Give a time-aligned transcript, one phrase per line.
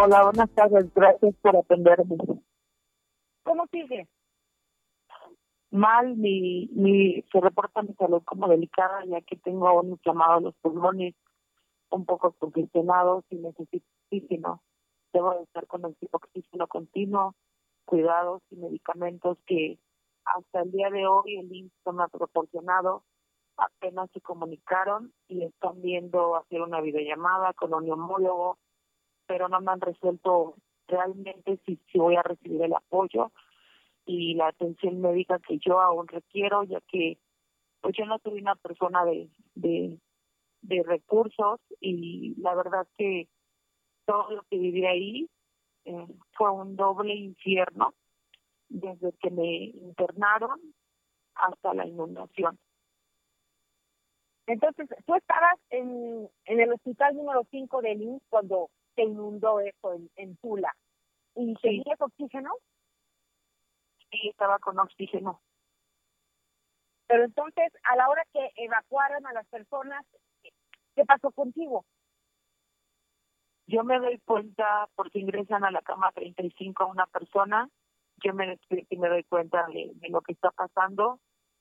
[0.00, 0.94] Hola, buenas tardes.
[0.94, 2.16] Gracias por atenderme.
[3.42, 4.06] ¿Cómo sigue?
[5.72, 10.54] Mal, mi, mi, se reporta mi salud como delicada, ya que tengo aún inflamados los
[10.62, 11.16] pulmones,
[11.90, 14.62] un poco congestionados y necesito oxígeno.
[15.12, 17.34] Debo de estar con oxígeno continuo,
[17.84, 19.80] cuidados y medicamentos que
[20.24, 23.02] hasta el día de hoy el INSS me ha proporcionado.
[23.56, 28.58] Apenas se comunicaron y están viendo hacer una videollamada con un neumólogo,
[29.28, 30.56] pero no me han resuelto
[30.88, 33.30] realmente si, si voy a recibir el apoyo
[34.06, 37.18] y la atención médica que yo aún requiero, ya que
[37.80, 39.98] pues yo no soy una persona de, de,
[40.62, 43.28] de recursos y la verdad que
[44.06, 45.30] todo lo que viví ahí
[45.84, 47.94] eh, fue un doble infierno
[48.68, 50.58] desde que me internaron
[51.34, 52.58] hasta la inundación.
[54.46, 59.92] Entonces, tú estabas en, en el hospital número 5 de IMSS cuando se inundó eso
[59.94, 60.74] en, en Tula.
[61.36, 62.50] ¿Y tenías oxígeno?
[64.10, 65.40] Sí, estaba con oxígeno.
[67.06, 70.04] Pero entonces, a la hora que evacuaron a las personas,
[70.96, 71.84] ¿qué pasó contigo?
[73.68, 77.68] Yo me doy cuenta porque ingresan a la cama 35 a una persona,
[78.24, 78.58] yo me
[78.90, 81.20] me doy cuenta de, de lo que está pasando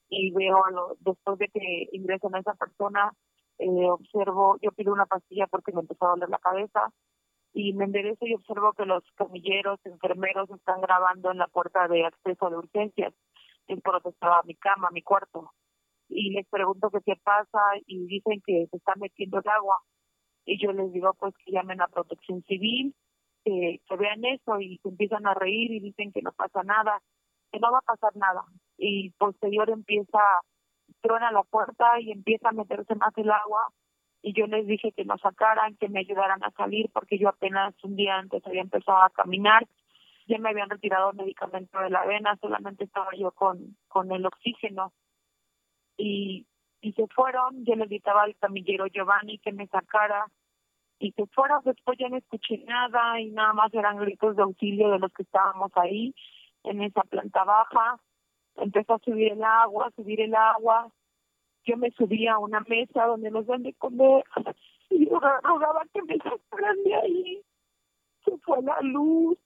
[0.09, 3.13] y veo a lo, después de que ingresan a esa persona,
[3.59, 6.91] eh, observo, yo pido una pastilla porque me empezó a doler la cabeza
[7.57, 12.05] y me enderezo y observo que los camilleros, enfermeros están grabando en la puerta de
[12.05, 13.15] acceso de urgencias.
[13.67, 15.51] Es por estaba mi cama, mi cuarto.
[16.07, 19.75] Y les pregunto que qué pasa y dicen que se está metiendo el agua.
[20.45, 22.93] Y yo les digo pues que llamen a protección civil,
[23.43, 27.01] que, que vean eso y se empiezan a reír y dicen que no pasa nada,
[27.51, 28.43] que no va a pasar nada.
[28.77, 30.19] Y posterior empieza,
[31.01, 33.67] truena la puerta y empieza a meterse más el agua
[34.21, 37.73] y yo les dije que nos sacaran, que me ayudaran a salir porque yo apenas
[37.83, 39.67] un día antes había empezado a caminar,
[40.27, 44.25] ya me habían retirado el medicamento de la vena, solamente estaba yo con, con el
[44.25, 44.91] oxígeno.
[45.95, 46.45] Y,
[46.81, 50.25] y se fueron, yo le gritaba al camillero Giovanni que me sacara
[50.99, 54.89] y se fueron, después ya no escuché nada y nada más eran gritos de auxilio
[54.89, 56.13] de los que estábamos ahí
[56.63, 57.99] en esa planta baja,
[58.55, 60.91] empezó a subir el agua, subir el agua,
[61.67, 64.23] yo me subía a una mesa donde nos dan de comer
[64.89, 67.41] y yo rogaba que me sacaran de ahí.
[68.23, 69.37] Se fue la luz.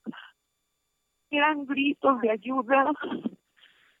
[1.30, 2.92] Eran gritos de ayuda.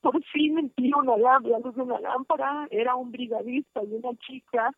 [0.00, 2.68] Por fin vi una lámpara, la luz de una lámpara.
[2.70, 4.70] Era un brigadista y una chica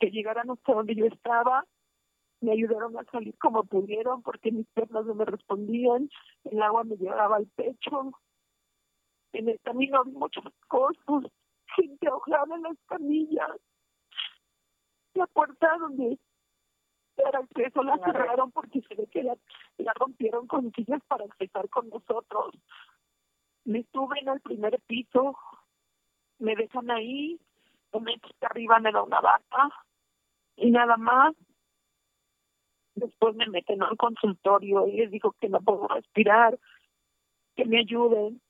[0.00, 1.64] que llegaron hasta donde yo estaba.
[2.40, 6.08] Me ayudaron a salir como pudieron porque mis piernas no me respondían.
[6.44, 8.12] El agua me llegaba al pecho.
[9.32, 11.30] En el camino vi muchas cosas
[11.76, 13.50] gente ahogada en las camillas.
[15.14, 16.18] La puerta donde
[17.16, 19.36] era acceso la cerraron porque se ve que la,
[19.78, 22.54] la rompieron con sillas para accesar con nosotros.
[23.64, 25.36] Me suben al primer piso,
[26.38, 27.38] me dejan ahí,
[27.92, 29.70] una chica arriba me da una bata
[30.56, 31.34] y nada más.
[32.94, 36.58] Después me meten al consultorio y les digo que no puedo respirar,
[37.54, 38.40] que me ayuden,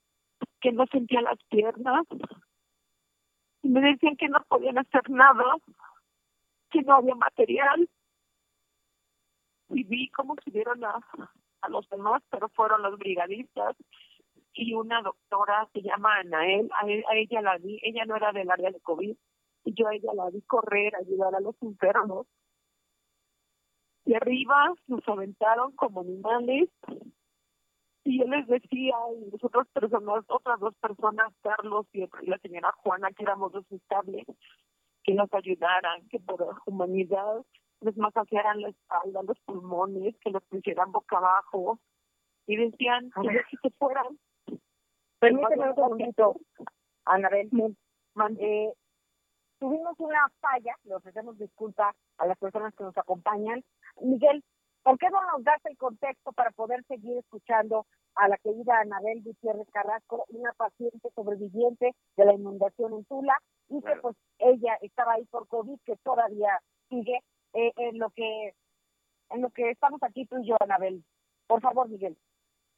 [0.60, 2.06] que no sentía las piernas,
[3.62, 5.56] y me decían que no podían hacer nada,
[6.70, 7.88] que no había material.
[9.70, 11.00] Y vi cómo subieron a,
[11.60, 13.76] a los demás, pero fueron los brigadistas
[14.54, 18.70] y una doctora se llama Anael, a, ella la vi, ella no era del área
[18.70, 19.16] de COVID,
[19.64, 22.26] y yo a ella la vi correr, ayudar a los enfermos.
[24.04, 26.68] Y arriba nos aventaron como animales
[28.10, 32.72] y yo les decía, y las otras personas, otras dos personas, Carlos y la señora
[32.78, 34.26] Juana, que éramos dos estables,
[35.04, 37.44] que nos ayudaran, que por humanidad
[37.80, 41.78] les masajearan la espalda, los pulmones, que los pusieran boca abajo,
[42.48, 44.18] y decían que si se fueran.
[45.20, 46.36] Permíteme un segundito,
[47.04, 47.48] Anabel.
[48.40, 48.72] Eh,
[49.60, 53.62] tuvimos una falla, le ofrecemos disculpa a las personas que nos acompañan.
[54.00, 54.42] Miguel,
[54.82, 57.86] ¿Por qué no nos das el contexto para poder seguir escuchando
[58.16, 63.36] a la querida Anabel Gutiérrez Carrasco, una paciente sobreviviente de la inundación en Tula,
[63.68, 67.20] y que pues ella estaba ahí por COVID, que todavía sigue
[67.54, 68.54] eh, en lo que
[69.30, 71.04] en lo que estamos aquí tú y yo, Anabel.
[71.46, 72.16] Por favor, Miguel.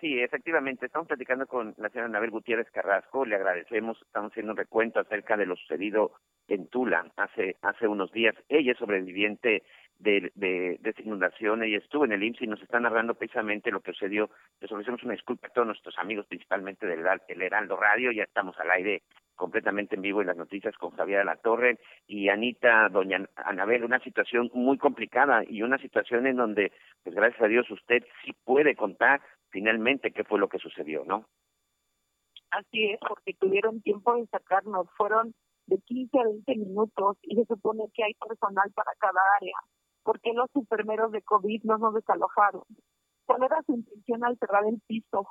[0.00, 4.58] Sí, efectivamente, estamos platicando con la señora Anabel Gutiérrez Carrasco, le agradecemos, estamos haciendo un
[4.58, 6.12] recuento acerca de lo sucedido
[6.53, 8.35] en Tula hace hace unos días.
[8.49, 9.63] Ella es sobreviviente
[9.99, 13.71] de, de, de esta inundación, ella estuvo en el IMSS y nos está narrando precisamente
[13.71, 14.31] lo que sucedió.
[14.61, 18.59] Les ofrecemos una disculpa a todos nuestros amigos, principalmente del el Heraldo Radio, ya estamos
[18.59, 19.03] al aire
[19.37, 24.01] completamente en vivo en las noticias con Javier la Torre y Anita, doña Anabel, una
[24.01, 26.73] situación muy complicada y una situación en donde,
[27.03, 29.21] pues gracias a Dios, usted sí puede contar
[29.51, 31.27] finalmente qué fue lo que sucedió, ¿no?
[32.51, 35.35] Así es, porque tuvieron tiempo de sacarnos, fueron
[35.67, 39.56] de 15 a 20 minutos y se supone que hay personal para cada área.
[40.03, 42.62] ¿Por qué los enfermeros de COVID no nos desalojaron?
[43.26, 45.26] ¿Cuál era su intención al cerrar el piso?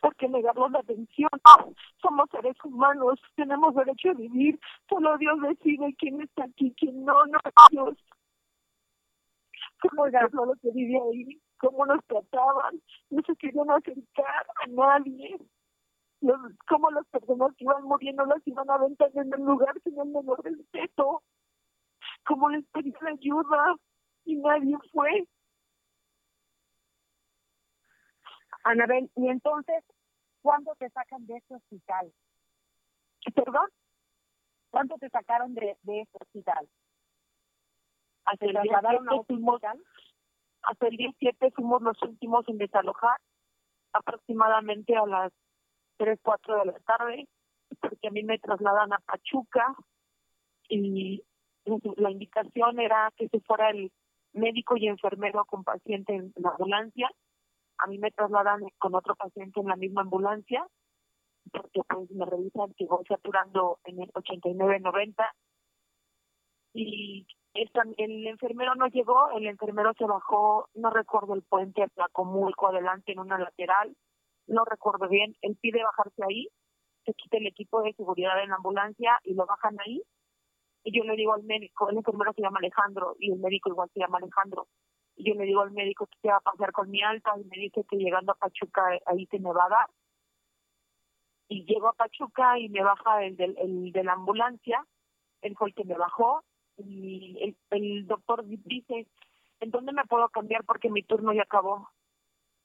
[0.00, 1.30] ¿Por qué negarnos la atención?
[2.00, 4.58] Somos seres humanos, tenemos derecho a vivir.
[4.88, 7.38] Solo Dios decide quién está aquí, quién no, no
[7.70, 7.96] Dios.
[9.80, 11.40] ¿Cómo era lo que vivía ahí?
[11.58, 12.80] ¿Cómo nos trataban?
[13.10, 15.38] No se querían acercar a nadie.
[16.20, 16.38] Los,
[16.68, 20.42] cómo las personas que iban muriendo las iban aventando en el lugar sin el menor
[20.42, 21.22] respeto.
[22.26, 23.76] Cómo les pedían ayuda
[24.24, 25.26] y nadie fue.
[28.64, 29.84] Anabel, y entonces,
[30.42, 32.12] ¿cuándo te sacan de ese hospital?
[33.34, 33.68] ¿Perdón?
[34.70, 36.68] ¿Cuándo te sacaron de, de ese hospital?
[38.24, 38.80] Hasta el, día
[39.26, 39.60] fuimos,
[40.62, 43.18] hasta el 17 fuimos los últimos en desalojar,
[43.94, 45.32] aproximadamente a las
[45.98, 47.28] 3, 4 de la tarde,
[47.80, 49.74] porque a mí me trasladan a Pachuca
[50.68, 51.22] y
[51.96, 53.92] la indicación era que se fuera el
[54.32, 57.10] médico y enfermero con paciente en la ambulancia.
[57.78, 60.66] A mí me trasladan con otro paciente en la misma ambulancia,
[61.52, 65.30] porque pues me revisan que voy saturando en el 89-90.
[66.74, 73.12] Y el enfermero no llegó, el enfermero se bajó, no recuerdo el puente Tlacomulco adelante
[73.12, 73.96] en una lateral,
[74.48, 76.48] no recuerdo bien, él pide bajarse ahí,
[77.04, 80.02] se quita el equipo de seguridad en la ambulancia y lo bajan ahí
[80.84, 83.90] y yo le digo al médico, el enfermero se llama Alejandro y el médico igual
[83.92, 84.68] se llama Alejandro.
[85.16, 87.56] Y yo le digo al médico qué va a pasar con mi alta y me
[87.58, 89.90] dice que llegando a Pachuca ahí te me va a dar.
[91.48, 94.84] Y llego a Pachuca y me baja el, del, el de la ambulancia,
[95.42, 96.42] él fue el que me bajó
[96.76, 99.06] y el doctor dice,
[99.60, 101.90] ¿en dónde me puedo cambiar porque mi turno ya acabó?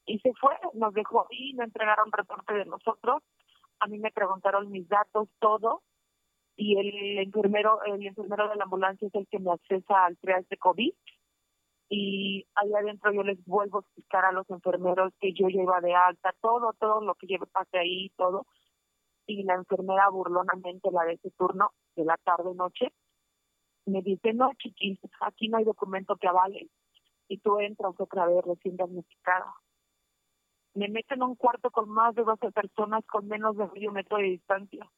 [0.05, 3.23] Y se fue, nos dejó ahí, me entregaron reporte de nosotros,
[3.79, 5.81] a mí me preguntaron mis datos, todo,
[6.55, 10.47] y el enfermero el enfermero de la ambulancia es el que me accesa al triage
[10.49, 10.93] de COVID
[11.95, 15.93] y ahí adentro yo les vuelvo a explicar a los enfermeros que yo lleva de
[15.93, 18.47] alta, todo, todo lo que lleve pase ahí, todo.
[19.27, 22.93] Y la enfermera burlonamente, la de ese turno, de la tarde-noche,
[23.85, 26.67] me dice, no, chiquis, aquí no hay documento que avale.
[27.27, 29.53] Y tú entras otra vez recién diagnosticada.
[30.75, 34.17] Me meten en un cuarto con más de 12 personas con menos de medio metro
[34.17, 34.89] de distancia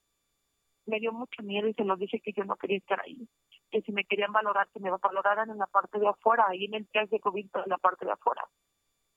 [0.86, 3.27] me dio mucho miedo y se los dije que yo no quería estar ahí,
[3.72, 6.75] que si me querían valorar, que me valoraran en la parte de afuera, ahí en
[6.75, 8.48] el test de COVID en la parte de afuera.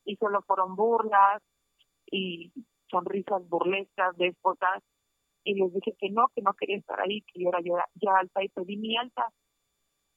[0.04, 1.42] Y solo fueron burlas
[2.10, 2.52] y
[2.90, 4.82] sonrisas burlescas, déspotas,
[5.44, 8.18] y les dije que no, que no quería estar ahí, que yo era ya, ya
[8.18, 9.30] alta y pedí mi alta.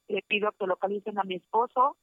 [0.07, 1.97] Le pido que localicen a mi esposo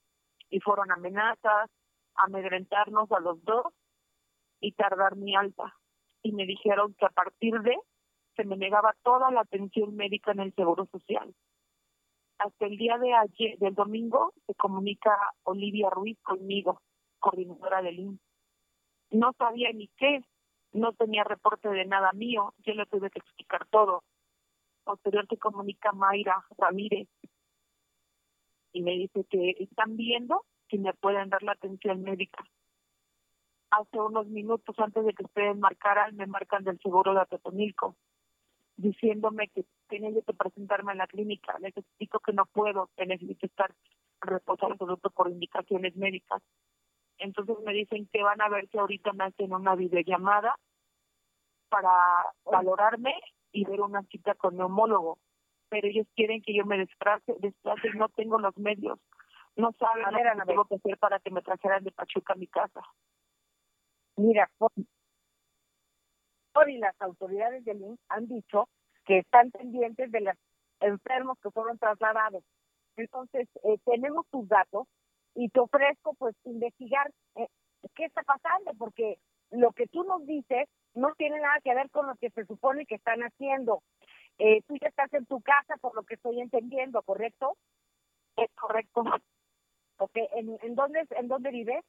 [0.51, 1.71] y fueron amenazas,
[2.15, 3.67] amedrentarnos a los dos
[4.61, 5.75] y tardar mi alta.
[6.23, 7.77] Y me dijeron que a partir de
[8.37, 11.35] se me negaba toda la atención médica en el Seguro Social.
[12.39, 15.11] Hasta el día de ayer, del domingo, se comunica
[15.43, 16.81] Olivia Ruiz conmigo,
[17.19, 18.21] coordinadora del INSS.
[19.11, 20.21] No sabía ni qué,
[20.73, 24.05] no tenía reporte de nada mío, yo le tuve que explicar todo.
[24.85, 27.09] Posterior se comunica Mayra Ramírez
[28.73, 32.45] y me dice que están viendo si me pueden dar la atención médica.
[33.71, 37.97] Hace unos minutos antes de que ustedes marcaran, me marcan del seguro de Atotonilco
[38.79, 41.59] diciéndome que tenía que presentarme en la clínica.
[41.61, 43.75] Explico que no puedo, que necesito estar
[44.21, 46.43] reposado absoluto por indicaciones médicas.
[47.19, 50.57] Entonces me dicen que van a ver si ahorita me hacen una videollamada
[51.69, 51.91] para
[52.45, 53.15] valorarme
[53.53, 55.19] y ver una cita con neumólogo.
[55.69, 58.99] Pero ellos quieren que yo me desplace, desplace y no tengo los medios.
[59.57, 62.47] No saben lo que tengo que hacer para que me trajeran de Pachuca a mi
[62.47, 62.81] casa.
[64.19, 64.51] Mira,
[66.67, 68.69] y las autoridades del INSS han dicho
[69.07, 70.35] que están pendientes de los
[70.81, 72.43] enfermos que fueron trasladados.
[72.97, 74.89] Entonces, eh, tenemos tus datos
[75.35, 77.47] y te ofrezco pues investigar eh,
[77.95, 79.19] qué está pasando, porque
[79.51, 82.87] lo que tú nos dices no tiene nada que ver con lo que se supone
[82.87, 83.83] que están haciendo.
[84.39, 87.57] Eh, tú ya estás en tu casa, por lo que estoy entendiendo, ¿correcto?
[88.37, 89.05] Es correcto.
[89.99, 90.27] Okay.
[90.35, 91.85] ¿En, en, dónde, ¿En dónde vives?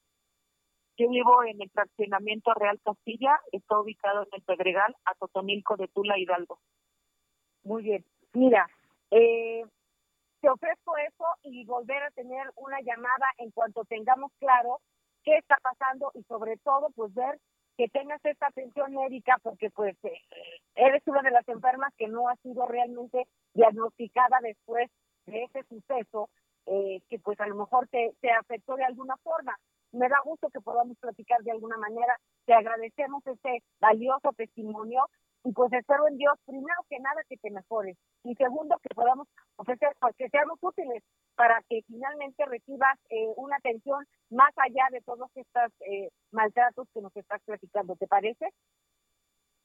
[1.00, 5.88] Yo vivo en el fraccionamiento Real Castilla, está ubicado en el Pedregal, a Totonilco de
[5.88, 6.60] Tula, Hidalgo.
[7.63, 8.03] Muy bien.
[8.34, 8.68] Mira,
[9.10, 9.63] eh,
[10.41, 14.82] te ofrezco eso y volver a tener una llamada en cuanto tengamos claro
[15.24, 17.39] qué está pasando y sobre todo pues ver
[17.77, 20.20] que tengas esta atención médica porque pues eh,
[20.75, 24.91] eres una de las enfermas que no ha sido realmente diagnosticada después
[25.27, 26.29] de ese suceso
[26.65, 29.58] eh, que pues a lo mejor te, te afectó de alguna forma.
[29.91, 32.15] Me da gusto que podamos platicar de alguna manera.
[32.46, 35.05] Te agradecemos este valioso testimonio
[35.43, 39.27] y pues espero en Dios, primero que nada, que te mejores y segundo, que podamos
[39.55, 41.01] ofrecer, pues, que seamos útiles
[41.36, 47.01] para que finalmente recibas eh, una atención más allá de todos estos eh, maltratos que
[47.01, 47.96] nos estás platicando.
[47.96, 48.50] ¿Te parece?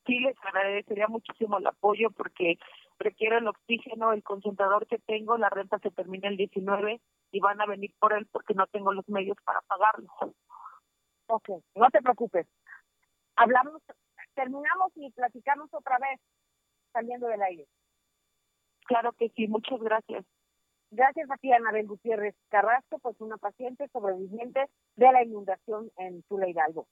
[0.06, 2.58] Sí, les agradecería muchísimo el apoyo porque
[2.98, 7.00] requiero el oxígeno, el concentrador que tengo, la renta se termina el 19
[7.32, 10.08] y van a venir por él porque no tengo los medios para pagarlo.
[11.26, 12.46] Ok, no te preocupes.
[13.36, 13.82] Hablamos
[14.34, 16.20] terminamos y platicamos otra vez
[16.92, 17.66] saliendo del aire.
[18.86, 20.24] Claro que sí, muchas gracias.
[20.90, 26.48] Gracias a ti, Anabel Gutiérrez Carrasco, pues una paciente sobreviviente de la inundación en Tula
[26.48, 26.86] Hidalgo.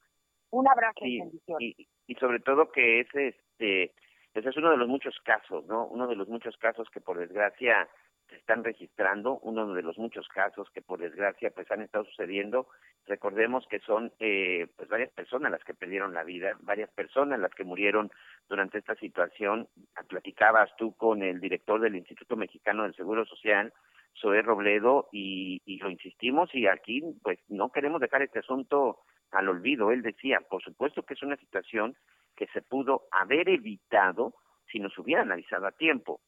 [0.51, 1.75] Un abrazo y bendiciones.
[1.79, 3.93] Y, sobre todo que ese, este,
[4.35, 5.87] ese es uno de los muchos casos, ¿no?
[5.87, 7.89] Uno de los muchos casos que por desgracia
[8.29, 12.67] se están registrando, uno de los muchos casos que por desgracia pues han estado sucediendo.
[13.07, 17.53] Recordemos que son eh, pues varias personas las que perdieron la vida, varias personas las
[17.53, 18.11] que murieron
[18.49, 19.69] durante esta situación.
[20.09, 23.73] Platicabas tú con el director del Instituto Mexicano del Seguro Social,
[24.19, 29.01] Zoé Robledo, y, y lo insistimos y aquí pues no queremos dejar este asunto
[29.33, 29.91] al olvido.
[29.91, 31.97] Él decía, por supuesto que es una situación
[32.37, 34.35] que se pudo haber evitado
[34.71, 36.21] si nos hubieran avisado a tiempo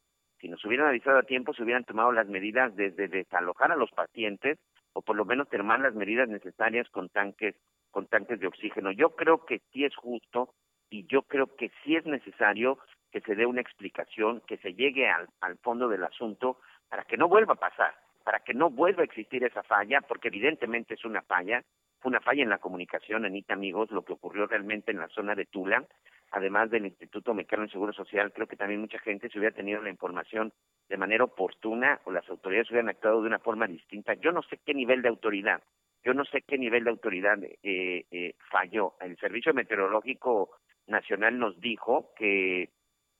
[0.44, 3.90] si nos hubieran avisado a tiempo, se hubieran tomado las medidas desde desalojar a los
[3.92, 4.58] pacientes
[4.92, 7.56] o por lo menos tomar las medidas necesarias con tanques,
[7.90, 8.92] con tanques de oxígeno.
[8.92, 10.52] Yo creo que sí es justo
[10.90, 12.78] y yo creo que sí es necesario
[13.10, 16.58] que se dé una explicación, que se llegue al, al fondo del asunto
[16.90, 20.28] para que no vuelva a pasar, para que no vuelva a existir esa falla, porque
[20.28, 21.64] evidentemente es una falla,
[22.04, 25.34] fue una falla en la comunicación, Anita, amigos, lo que ocurrió realmente en la zona
[25.34, 25.86] de Tula,
[26.32, 29.80] además del Instituto Mexicano del Seguro Social, creo que también mucha gente se hubiera tenido
[29.80, 30.52] la información
[30.90, 34.12] de manera oportuna o las autoridades hubieran actuado de una forma distinta.
[34.12, 35.62] Yo no sé qué nivel de autoridad,
[36.04, 38.96] yo no sé qué nivel de autoridad eh, eh, falló.
[39.00, 40.50] El Servicio Meteorológico
[40.86, 42.68] Nacional nos dijo que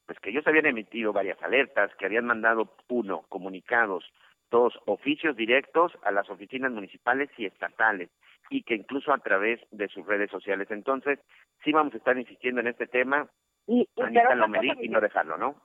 [0.04, 4.04] pues que ellos habían emitido varias alertas, que habían mandado uno comunicados,
[4.50, 8.10] dos oficios directos a las oficinas municipales y estatales
[8.50, 10.70] y que incluso a través de sus redes sociales.
[10.70, 11.18] Entonces,
[11.62, 13.28] sí vamos a estar insistiendo en este tema,
[13.66, 15.56] y, y, y no dejarlo, ¿no?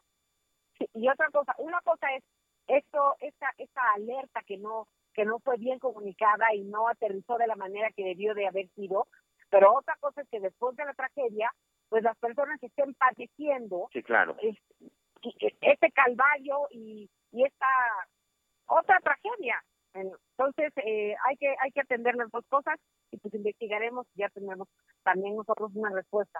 [0.93, 2.23] y otra cosa, una cosa es
[2.67, 7.47] esto, esta, esta alerta que no que no fue bien comunicada y no aterrizó de
[7.47, 9.07] la manera que debió de haber sido,
[9.49, 11.51] pero otra cosa es que después de la tragedia,
[11.89, 14.37] pues las personas estén padeciendo sí, claro.
[14.41, 17.67] este calvario y, y esta
[18.67, 19.61] otra tragedia.
[19.93, 22.79] Entonces, eh, hay que hay que atender las dos cosas
[23.11, 24.67] y pues investigaremos y ya tenemos
[25.03, 26.39] también nosotros una respuesta.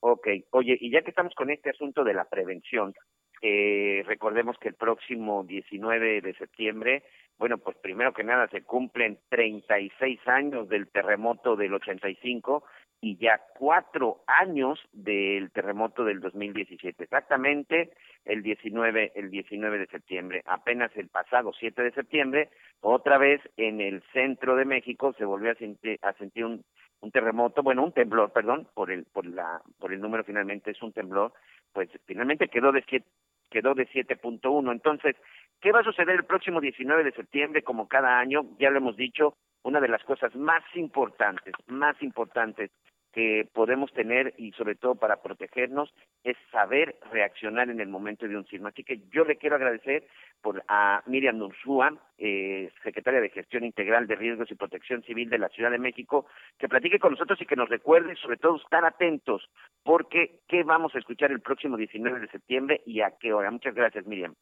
[0.00, 2.92] Ok, oye, y ya que estamos con este asunto de la prevención,
[3.40, 7.04] eh, recordemos que el próximo 19 de septiembre,
[7.38, 12.64] bueno, pues primero que nada se cumplen 36 años del terremoto del 85
[13.04, 17.90] y ya cuatro años del terremoto del 2017, exactamente
[18.24, 20.42] el 19, el 19 de septiembre.
[20.46, 25.50] Apenas el pasado 7 de septiembre, otra vez en el centro de México se volvió
[25.50, 26.64] a sentir, a sentir un,
[27.00, 30.80] un terremoto, bueno, un temblor, perdón, por el, por la, por el número finalmente es
[30.80, 31.32] un temblor,
[31.72, 33.08] pues finalmente quedó de siete,
[33.50, 34.70] quedó de 7.1.
[34.70, 35.16] Entonces,
[35.60, 37.62] ¿qué va a suceder el próximo 19 de septiembre?
[37.62, 42.70] Como cada año, ya lo hemos dicho, una de las cosas más importantes, más importantes
[43.12, 45.92] que podemos tener y sobre todo para protegernos
[46.24, 48.68] es saber reaccionar en el momento de un sismo.
[48.68, 50.04] Así que yo le quiero agradecer
[50.40, 55.38] por a Miriam Nursúa, eh, secretaria de Gestión Integral de Riesgos y Protección Civil de
[55.38, 56.26] la Ciudad de México,
[56.58, 59.48] que platique con nosotros y que nos recuerde sobre todo estar atentos,
[59.82, 63.50] porque qué vamos a escuchar el próximo 19 de septiembre y a qué hora.
[63.50, 64.34] Muchas gracias, Miriam.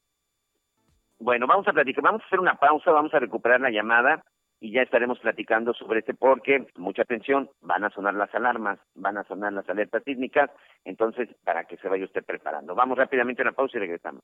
[1.19, 4.25] Bueno, vamos a platicar, vamos a hacer una pausa, vamos a recuperar la llamada
[4.61, 9.17] y ya estaremos platicando sobre este porque, mucha atención, van a sonar las alarmas, van
[9.17, 10.51] a sonar las alertas sísmicas,
[10.85, 12.75] entonces para que se vaya usted preparando.
[12.75, 14.23] Vamos rápidamente a una pausa y regresamos.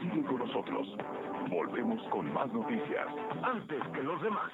[0.00, 0.96] Sigue con nosotros.
[1.48, 3.06] Volvemos con más noticias.
[3.42, 4.52] Antes que los demás.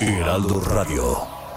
[0.00, 1.50] Heraldo Radio.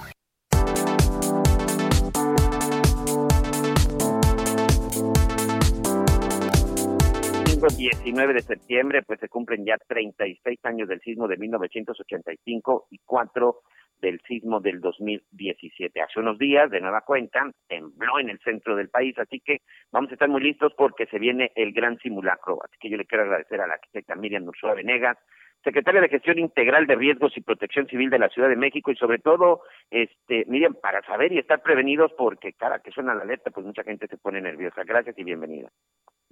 [7.70, 13.62] 19 de septiembre, pues se cumplen ya 36 años del sismo de 1985 y 4
[14.01, 16.01] del sismo del 2017.
[16.01, 20.12] Hace unos días, de nueva cuenta, tembló en el centro del país, así que vamos
[20.12, 22.60] a estar muy listos porque se viene el gran simulacro.
[22.63, 25.17] Así que yo le quiero agradecer a la arquitecta Miriam Ursula Venegas,
[25.63, 28.96] secretaria de Gestión Integral de Riesgos y Protección Civil de la Ciudad de México y
[28.98, 33.51] sobre todo, este, Miriam, para saber y estar prevenidos porque cada que suena la alerta,
[33.51, 34.84] pues mucha gente se pone nerviosa.
[34.84, 35.70] Gracias y bienvenida.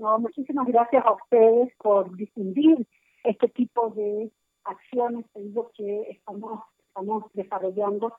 [0.01, 2.87] No, muchísimas gracias a ustedes por difundir
[3.23, 4.31] este tipo de
[4.63, 5.27] acciones
[5.75, 8.11] que estamos, estamos desarrollando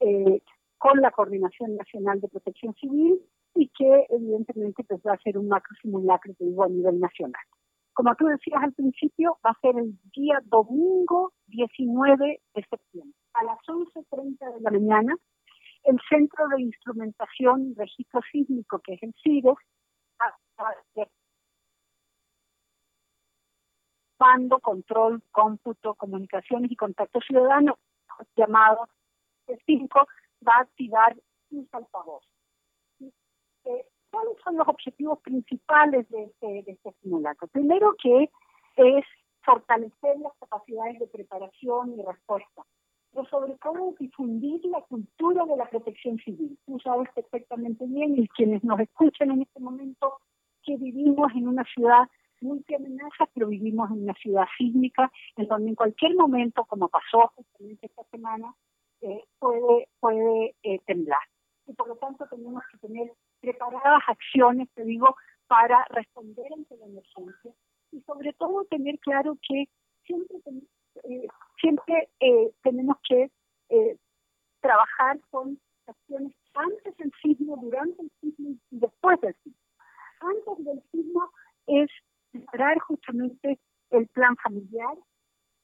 [0.00, 0.42] eh,
[0.76, 3.22] con la Coordinación Nacional de Protección Civil
[3.54, 7.42] y que evidentemente pues, va a ser un macro simulacro digo, a nivel nacional.
[7.94, 13.16] Como tú decías al principio, va a ser el día domingo 19 de septiembre.
[13.32, 15.16] A las 11.30 de la mañana,
[15.84, 19.56] el Centro de Instrumentación y Registro Sísmico, que es el CIRES,
[24.20, 27.78] mando, control, cómputo, comunicaciones y contacto ciudadano,
[28.36, 28.86] llamado
[29.46, 30.06] C5,
[30.46, 31.16] va a activar
[31.50, 32.22] un altavoz.
[33.64, 37.48] Eh, ¿Cuáles son los objetivos principales de este, de este simulacro?
[37.48, 38.30] Primero que
[38.76, 39.04] es
[39.42, 42.62] fortalecer las capacidades de preparación y respuesta,
[43.12, 46.58] pero sobre todo difundir la cultura de la protección civil.
[46.66, 50.18] Tú sabes perfectamente bien, y quienes nos escuchan en este momento,
[50.62, 52.08] que vivimos en una ciudad
[52.74, 57.86] amenazas, pero vivimos en una ciudad sísmica en donde en cualquier momento, como pasó justamente
[57.86, 58.54] esta semana,
[59.02, 61.22] eh, puede, puede eh, temblar.
[61.66, 65.16] Y por lo tanto tenemos que tener preparadas acciones, te digo,
[65.46, 67.52] para responder ante la emergencia
[67.92, 69.68] y sobre todo tener claro que
[70.04, 70.36] siempre,
[71.04, 71.26] eh,
[71.60, 72.10] siempre
[72.62, 73.30] tenemos que
[74.60, 79.60] trabajar con acciones antes del sismo, durante el sismo y después del sismo.
[80.20, 81.30] Antes del sismo
[81.66, 81.90] es
[82.80, 83.58] justamente
[83.90, 84.96] el plan familiar,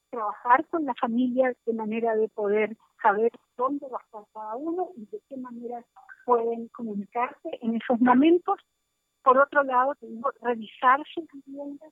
[0.09, 4.89] trabajar con la familia de manera de poder saber dónde va a estar cada uno
[4.95, 5.83] y de qué manera
[6.25, 8.59] pueden comunicarse en esos momentos.
[9.23, 9.93] Por otro lado,
[10.41, 11.91] revisar sus viviendas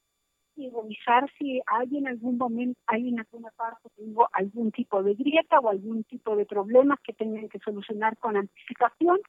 [0.55, 5.13] y revisar si hay en algún momento, hay en alguna parte, tengo algún tipo de
[5.13, 9.19] grieta o algún tipo de problemas que tengan que solucionar con anticipación.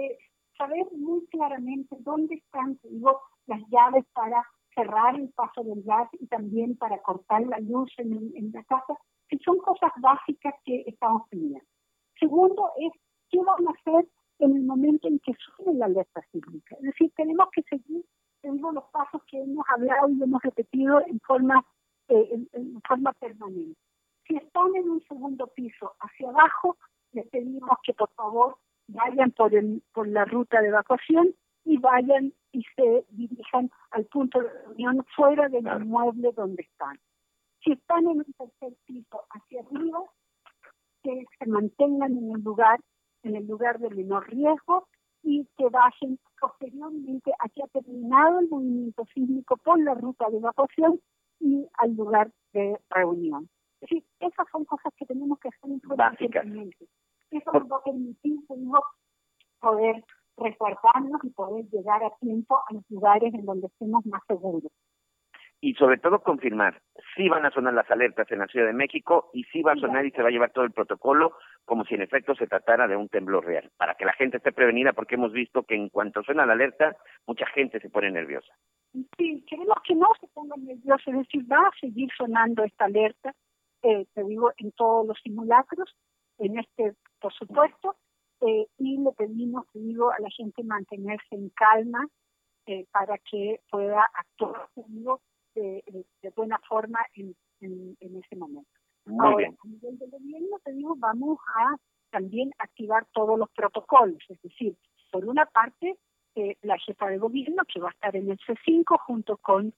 [0.00, 0.18] Eh,
[0.56, 4.44] saber muy claramente dónde están, digo, las llaves para
[4.78, 8.94] cerrar el paso del gas y también para cortar la luz en, la casa,
[9.28, 11.66] que son cosas básicas que estamos pidiendo.
[12.18, 12.92] Segundo es
[13.30, 16.76] qué vamos a hacer en el momento en que sube la alerta sísmica.
[16.76, 18.04] Es decir, tenemos que seguir
[18.40, 21.64] tenemos los pasos que hemos hablado y hemos repetido en forma,
[22.08, 23.78] eh, en, forma permanente.
[24.26, 26.76] Si están en un segundo piso hacia abajo,
[27.12, 31.34] les pedimos que por favor vayan por, el, por la ruta de evacuación
[31.68, 36.98] y vayan y se dirijan al punto de reunión fuera del inmueble donde están.
[37.62, 40.02] Si están en un tercer piso hacia arriba,
[41.02, 42.80] que se mantengan en el lugar,
[43.22, 44.88] en el lugar de menor riesgo
[45.22, 50.38] y que bajen posteriormente a que ha terminado el movimiento sísmico por la ruta de
[50.38, 50.98] evacuación
[51.38, 53.50] y al lugar de reunión.
[53.82, 56.72] Es decir, esas son cosas que tenemos que hacer en
[57.30, 58.38] Eso nos va a permitir
[59.60, 60.04] poder
[60.38, 64.70] resguardarnos y poder llegar a tiempo a los lugares en donde estemos más seguros.
[65.60, 66.80] Y sobre todo confirmar,
[67.16, 69.76] si van a sonar las alertas en la Ciudad de México y si va a
[69.76, 71.32] sonar y se va a llevar todo el protocolo
[71.64, 74.52] como si en efecto se tratara de un temblor real, para que la gente esté
[74.52, 76.96] prevenida porque hemos visto que en cuanto suena la alerta,
[77.26, 78.52] mucha gente se pone nerviosa.
[79.16, 83.34] Sí, queremos que no se pongan nerviosos, es decir, va a seguir sonando esta alerta,
[83.82, 85.92] eh, te digo, en todos los simulacros,
[86.38, 87.96] en este, por supuesto,
[88.40, 92.06] eh, y le pedimos, digo, a la gente mantenerse en calma
[92.66, 94.68] eh, para que pueda actuar
[95.54, 95.82] de,
[96.22, 98.70] de, buena forma en, en, ese momento.
[99.18, 101.76] Ahora, a nivel del gobierno, te digo, vamos a
[102.10, 104.76] también activar todos los protocolos, es decir,
[105.10, 105.98] por una parte,
[106.36, 109.74] eh, la jefa de gobierno, que va a estar en el C5, junto con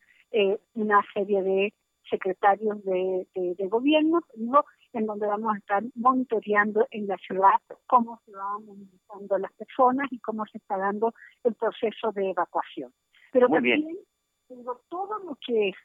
[0.75, 1.75] una serie de
[2.09, 7.61] secretarios de, de, de gobierno, digo, en donde vamos a estar monitoreando en la ciudad
[7.87, 11.13] cómo se van movilizando las personas y cómo se está dando
[11.45, 12.93] el proceso de evacuación.
[13.33, 13.87] Pero también
[14.49, 15.77] digo, todo lo que es,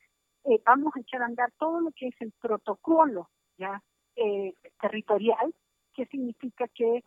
[0.45, 3.81] eh, vamos a echar a andar todo lo que es el protocolo ya
[4.15, 5.53] eh, territorial,
[5.93, 7.03] que significa que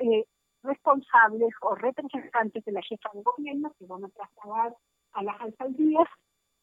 [0.00, 0.24] eh,
[0.62, 4.74] responsables o representantes de la jefa de gobierno que van a trasladar
[5.12, 6.08] a las alcaldías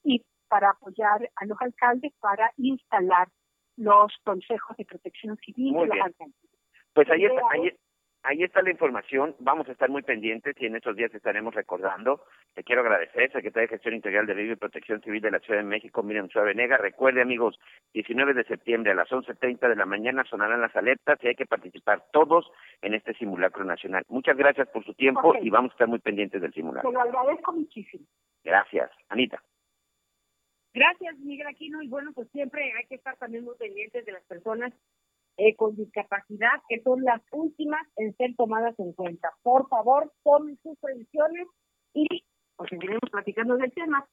[0.03, 3.29] y para apoyar a los alcaldes para instalar
[3.77, 5.99] los consejos de protección civil Muy de.
[6.93, 7.71] Pues ahí está, ahí,
[8.23, 9.35] ahí está la información.
[9.39, 12.23] Vamos a estar muy pendientes y en estos días estaremos recordando.
[12.53, 15.59] Te quiero agradecer, secretaria de Gestión Integral de Vivo y Protección Civil de la Ciudad
[15.59, 16.77] de México, Miriam Suárez Venega.
[16.77, 17.59] Recuerde, amigos,
[17.93, 21.45] 19 de septiembre a las 11.30 de la mañana sonarán las alertas y hay que
[21.45, 22.49] participar todos
[22.81, 24.05] en este simulacro nacional.
[24.07, 26.89] Muchas gracias por su tiempo y vamos a estar muy pendientes del simulacro.
[26.89, 28.05] Te lo agradezco muchísimo.
[28.43, 28.89] Gracias.
[29.09, 29.41] Anita.
[30.75, 31.81] Gracias, Miguel Aquino.
[31.81, 34.73] Y bueno, pues siempre hay que estar también muy pendientes de las personas
[35.37, 39.29] eh, con discapacidad, que son las últimas en ser tomadas en cuenta.
[39.41, 41.47] Por favor, tomen sus previsiones
[41.93, 42.25] y
[42.57, 44.05] pues seguiremos platicando del tema.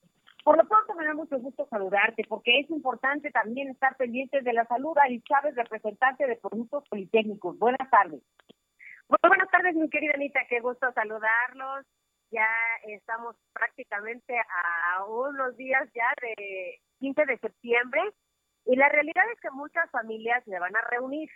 [0.44, 4.52] Por lo pronto me da mucho gusto saludarte, porque es importante también estar pendientes de
[4.52, 4.96] la salud.
[5.02, 7.58] Ali Chávez, representante de Productos Politécnicos.
[7.58, 8.22] Buenas tardes.
[9.08, 11.86] Muy buenas tardes, mi querida Anita, qué gusto saludarlos.
[12.32, 12.48] Ya
[12.88, 18.00] estamos prácticamente a unos días ya de 15 de septiembre
[18.64, 21.28] y la realidad es que muchas familias se van a reunir.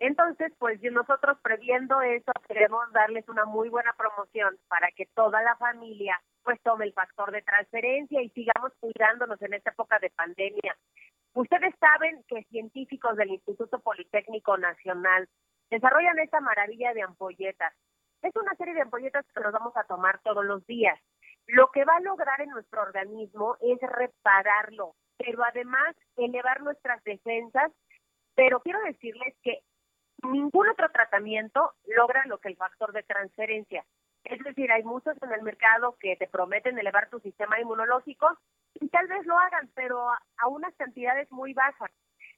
[0.00, 5.56] Entonces, pues nosotros previendo eso, queremos darles una muy buena promoción para que toda la
[5.56, 10.76] familia pues tome el factor de transferencia y sigamos cuidándonos en esta época de pandemia.
[11.32, 15.28] Ustedes saben que científicos del Instituto Politécnico Nacional
[15.70, 17.72] desarrollan esta maravilla de ampolletas.
[18.24, 20.98] Es una serie de ampolletas que nos vamos a tomar todos los días.
[21.46, 27.70] Lo que va a lograr en nuestro organismo es repararlo, pero además elevar nuestras defensas.
[28.34, 29.60] Pero quiero decirles que
[30.22, 33.84] ningún otro tratamiento logra lo que el factor de transferencia.
[34.24, 38.38] Es decir, hay muchos en el mercado que te prometen elevar tu sistema inmunológico
[38.72, 41.90] y tal vez lo hagan, pero a, unas cantidades muy bajas.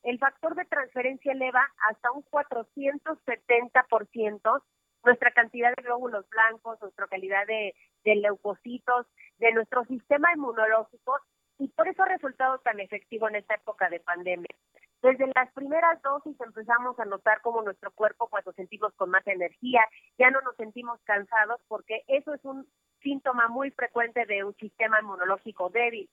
[0.03, 4.63] El factor de transferencia eleva hasta un 470%
[5.07, 9.07] nuestra cantidad de glóbulos blancos, nuestra calidad de, leucocitos,
[9.39, 11.17] de nuestro sistema inmunológico
[11.59, 14.55] y por eso ha resultado tan efectivo en esta época de pandemia.
[15.03, 19.27] Desde las primeras dosis empezamos a notar cómo nuestro cuerpo pues nos sentimos con más
[19.27, 19.81] energía,
[20.19, 22.69] ya no nos sentimos cansados porque eso es un
[23.03, 26.11] síntoma muy frecuente de un sistema inmunológico débil.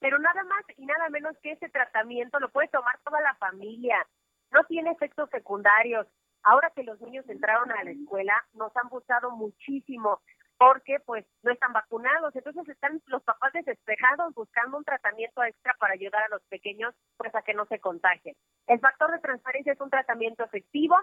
[0.00, 4.06] Pero nada más y nada menos que este tratamiento lo puede tomar toda la familia,
[4.50, 6.06] no tiene efectos secundarios.
[6.42, 10.20] Ahora que los niños entraron a la escuela, nos han gustado muchísimo
[10.58, 15.94] porque pues no están vacunados, entonces están los papás desesperados buscando un tratamiento extra para
[15.94, 18.36] ayudar a los pequeños pues a que no se contagien.
[18.68, 20.96] El factor de transferencia es un tratamiento efectivo,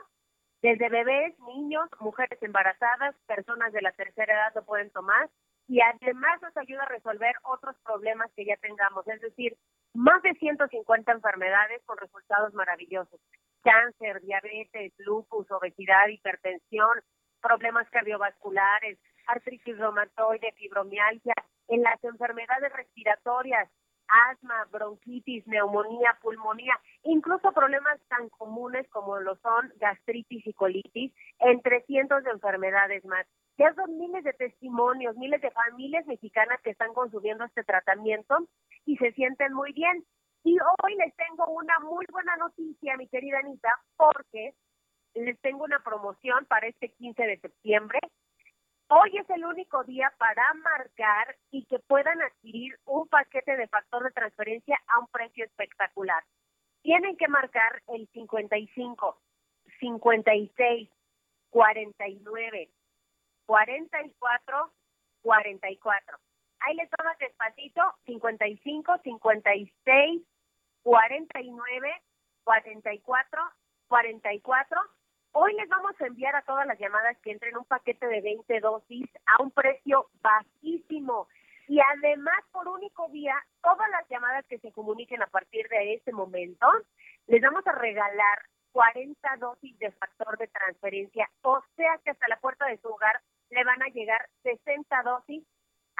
[0.61, 5.29] desde bebés, niños, mujeres embarazadas, personas de la tercera edad lo pueden tomar
[5.67, 9.57] y además nos ayuda a resolver otros problemas que ya tengamos, es decir,
[9.93, 13.19] más de 150 enfermedades con resultados maravillosos.
[13.63, 17.01] Cáncer, diabetes, lupus, obesidad, hipertensión,
[17.41, 21.33] problemas cardiovasculares, artritis reumatoide, fibromialgia,
[21.67, 23.69] en las enfermedades respiratorias,
[24.31, 31.81] asma, bronquitis, neumonía, pulmonía, incluso problemas tan comunes como lo son gastritis y colitis, entre
[31.83, 33.25] cientos de enfermedades más.
[33.57, 38.37] Ya son miles de testimonios, miles de familias mexicanas que están consumiendo este tratamiento
[38.85, 40.05] y se sienten muy bien.
[40.43, 44.55] Y hoy les tengo una muy buena noticia, mi querida Anita, porque
[45.13, 47.99] les tengo una promoción para este 15 de septiembre.
[48.87, 54.03] Hoy es el único día para marcar y que puedan adquirir un paquete de factor
[54.03, 56.23] de transferencia a un precio espectacular.
[56.81, 59.21] Tienen que marcar el 55,
[59.79, 60.89] 56,
[61.49, 62.69] 49,
[63.45, 64.73] 44,
[65.21, 66.17] 44.
[66.61, 70.21] Ahí les tomas despacito, 55, 56,
[70.83, 72.01] 49,
[72.43, 73.41] 44,
[73.87, 74.81] 44.
[75.31, 78.59] Hoy les vamos a enviar a todas las llamadas que entren un paquete de 20
[78.59, 81.27] dosis a un precio bajísimo.
[81.67, 86.11] Y además, por único día, todas las llamadas que se comuniquen a partir de este
[86.11, 86.67] momento,
[87.27, 88.39] les vamos a regalar
[88.71, 91.29] 40 dosis de factor de transferencia.
[91.43, 95.43] O sea que hasta la puerta de su hogar le van a llegar 60 dosis.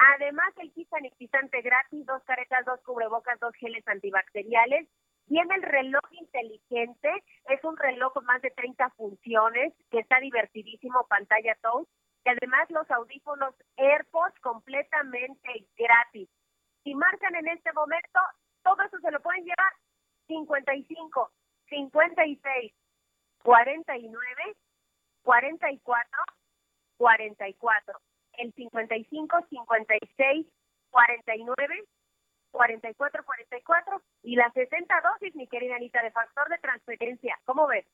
[0.00, 4.88] Además, el kit sanitizante gratis, dos caretas, dos cubrebocas, dos geles antibacteriales.
[5.26, 7.10] Viene el reloj inteligente,
[7.50, 11.86] es un reloj con más de 30 funciones, que está divertidísimo, pantalla touch,
[12.24, 16.30] y además los audífonos AirPods completamente gratis.
[16.82, 18.20] Si marcan en este momento,
[18.62, 19.72] todo eso se lo pueden llevar
[20.28, 21.30] 55,
[21.68, 22.72] 56,
[23.42, 24.56] 49,
[25.22, 26.08] 44,
[26.96, 28.00] 44.
[28.40, 30.46] El 55, 56,
[30.90, 31.84] 49,
[32.50, 37.38] 44, 44 y las 60 dosis, mi querida Anita, de factor de transferencia.
[37.44, 37.86] ¿Cómo ves?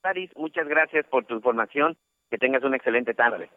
[0.00, 1.96] Paris, muchas gracias por tu información.
[2.30, 3.50] Que tengas una excelente tarde.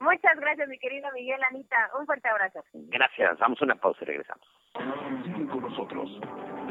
[0.00, 1.90] Muchas gracias, mi querido Miguel Anita.
[1.98, 2.64] Un fuerte abrazo.
[2.72, 3.38] Gracias.
[3.38, 4.46] Vamos a una pausa y regresamos.
[5.24, 6.10] Sigue con nosotros.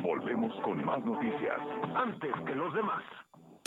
[0.01, 1.59] Volvemos con más noticias.
[1.95, 3.03] Antes que los demás.